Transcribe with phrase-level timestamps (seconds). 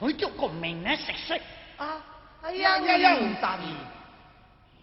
[0.00, 1.38] 佢足个名呢，食色
[1.76, 2.00] 啊。
[2.42, 3.74] 哎呀，哎呀，吴达义，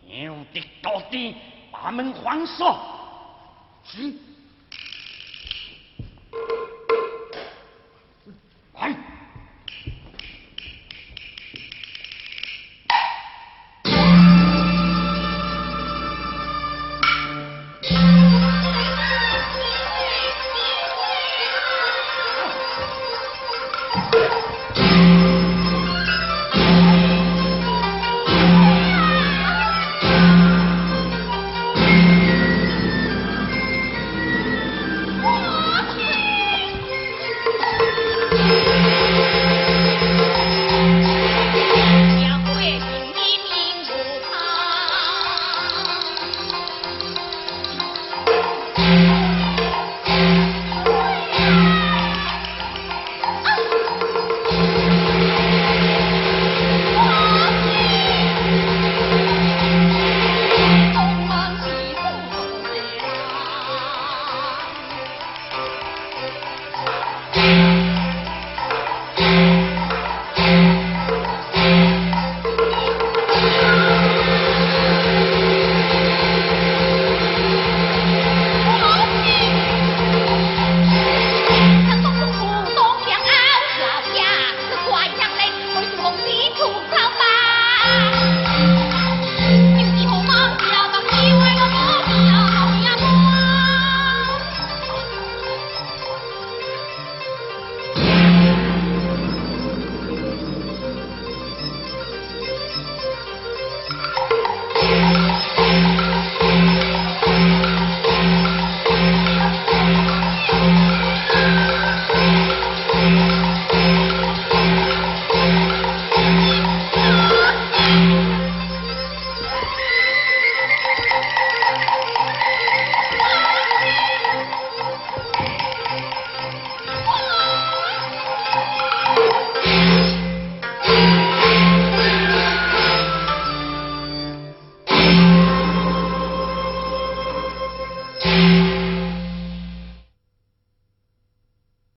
[0.07, 1.33] 你要的多啲，
[1.71, 2.79] 把门反锁。